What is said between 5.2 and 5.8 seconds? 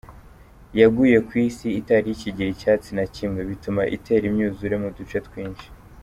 twinshi.